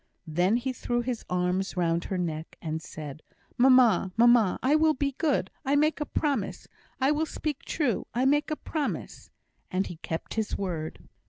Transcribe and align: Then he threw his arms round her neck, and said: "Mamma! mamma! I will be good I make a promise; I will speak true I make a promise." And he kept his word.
Then 0.25 0.57
he 0.57 0.73
threw 0.73 1.01
his 1.01 1.23
arms 1.29 1.77
round 1.77 2.05
her 2.05 2.17
neck, 2.17 2.57
and 2.59 2.81
said: 2.81 3.21
"Mamma! 3.55 4.11
mamma! 4.17 4.57
I 4.63 4.73
will 4.73 4.95
be 4.95 5.11
good 5.19 5.51
I 5.63 5.75
make 5.75 6.01
a 6.01 6.07
promise; 6.07 6.67
I 6.99 7.11
will 7.11 7.27
speak 7.27 7.63
true 7.65 8.07
I 8.11 8.25
make 8.25 8.49
a 8.49 8.55
promise." 8.55 9.29
And 9.69 9.85
he 9.85 9.97
kept 9.97 10.33
his 10.33 10.57
word. 10.57 11.07